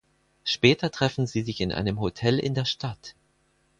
Später 0.43 0.89
treffen 0.89 1.27
sie 1.27 1.43
sich 1.43 1.61
in 1.61 1.71
einem 1.71 1.99
Hotel 1.99 2.39
in 2.39 2.55
der 2.55 2.65
Stadt. 2.65 3.13